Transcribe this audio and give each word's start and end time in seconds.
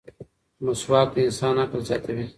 مسواک 0.65 1.07
د 1.15 1.17
انسان 1.27 1.55
عقل 1.63 1.79
زیاتوي. 1.89 2.25